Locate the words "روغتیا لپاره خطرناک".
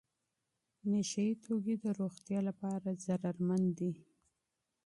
1.99-3.63